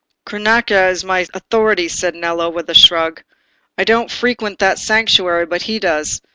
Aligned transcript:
"Cronaca 0.25 0.87
is 0.89 1.03
my 1.05 1.27
authority," 1.31 1.87
said 1.87 2.15
Nello, 2.15 2.49
with 2.49 2.67
a 2.71 2.73
shrug. 2.73 3.21
"I 3.77 3.83
don't 3.83 4.09
frequent 4.09 4.57
that 4.57 4.79
sanctuary, 4.79 5.45
but 5.45 5.61
he 5.61 5.77
does. 5.77 6.23